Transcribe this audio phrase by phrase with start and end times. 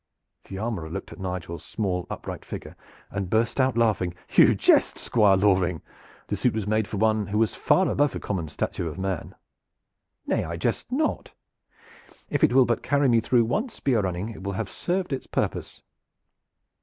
[0.45, 2.75] The armorer looked at Nigel's small upright figure
[3.11, 4.15] and burst out laughing.
[4.31, 5.83] "You jest, Squire Loring!
[6.25, 9.35] The suit was made for one who was far above the common stature of man."
[10.25, 11.33] "Nay, I jest not.
[12.31, 15.27] If it will but carry me through one spear running it will have served its
[15.27, 15.83] purpose."